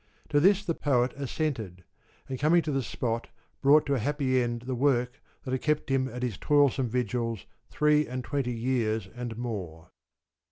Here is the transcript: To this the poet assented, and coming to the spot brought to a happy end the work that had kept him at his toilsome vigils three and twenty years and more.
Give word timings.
To 0.29 0.39
this 0.39 0.65
the 0.65 0.73
poet 0.73 1.13
assented, 1.15 1.83
and 2.27 2.39
coming 2.39 2.63
to 2.63 2.71
the 2.71 2.81
spot 2.81 3.29
brought 3.61 3.85
to 3.85 3.93
a 3.93 3.99
happy 3.99 4.41
end 4.41 4.63
the 4.63 4.73
work 4.73 5.21
that 5.43 5.51
had 5.51 5.61
kept 5.61 5.91
him 5.91 6.07
at 6.07 6.23
his 6.23 6.39
toilsome 6.39 6.89
vigils 6.89 7.45
three 7.69 8.07
and 8.07 8.23
twenty 8.23 8.51
years 8.55 9.05
and 9.13 9.37
more. 9.37 9.91